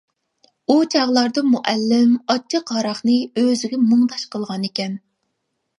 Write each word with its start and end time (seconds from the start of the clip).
ئۇ 0.69 0.77
چاغلاردا 0.93 1.43
مۇئەللىم 1.49 2.15
ئاچچىق 2.33 2.75
ھاراقنى 2.77 3.21
ئۆزىگە 3.43 3.85
مۇڭداش 3.93 4.27
قىلغانىكەن. 4.35 4.99